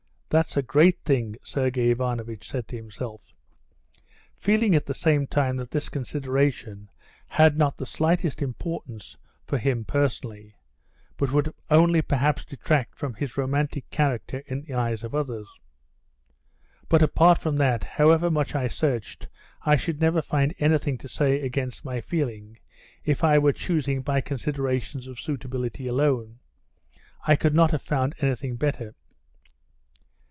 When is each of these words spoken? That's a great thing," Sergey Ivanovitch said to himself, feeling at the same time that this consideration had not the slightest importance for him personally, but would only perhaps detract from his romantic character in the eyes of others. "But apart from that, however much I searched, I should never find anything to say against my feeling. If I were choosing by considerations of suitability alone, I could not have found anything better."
That's 0.37 0.55
a 0.55 0.61
great 0.61 0.97
thing," 1.03 1.35
Sergey 1.43 1.89
Ivanovitch 1.89 2.47
said 2.49 2.65
to 2.69 2.77
himself, 2.77 3.33
feeling 4.33 4.75
at 4.75 4.85
the 4.85 4.93
same 4.93 5.27
time 5.27 5.57
that 5.57 5.71
this 5.71 5.89
consideration 5.89 6.87
had 7.27 7.57
not 7.57 7.75
the 7.75 7.85
slightest 7.85 8.41
importance 8.41 9.17
for 9.43 9.57
him 9.57 9.83
personally, 9.83 10.55
but 11.17 11.33
would 11.33 11.53
only 11.69 12.01
perhaps 12.01 12.45
detract 12.45 12.97
from 12.97 13.13
his 13.15 13.35
romantic 13.35 13.89
character 13.89 14.41
in 14.47 14.61
the 14.61 14.73
eyes 14.73 15.03
of 15.03 15.13
others. 15.13 15.49
"But 16.87 17.01
apart 17.01 17.37
from 17.39 17.57
that, 17.57 17.83
however 17.83 18.31
much 18.31 18.55
I 18.55 18.69
searched, 18.69 19.27
I 19.63 19.75
should 19.75 19.99
never 19.99 20.21
find 20.21 20.55
anything 20.59 20.97
to 20.99 21.09
say 21.09 21.41
against 21.41 21.83
my 21.83 21.99
feeling. 21.99 22.57
If 23.03 23.21
I 23.21 23.37
were 23.37 23.51
choosing 23.51 24.01
by 24.01 24.21
considerations 24.21 25.07
of 25.07 25.19
suitability 25.19 25.87
alone, 25.89 26.39
I 27.27 27.35
could 27.35 27.53
not 27.53 27.71
have 27.71 27.81
found 27.81 28.15
anything 28.21 28.55
better." 28.55 28.95